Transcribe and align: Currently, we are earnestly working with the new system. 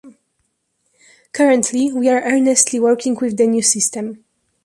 Currently, 1.31 1.93
we 1.93 2.09
are 2.09 2.23
earnestly 2.23 2.79
working 2.79 3.13
with 3.13 3.37
the 3.37 3.45
new 3.45 3.61
system. 3.61 4.25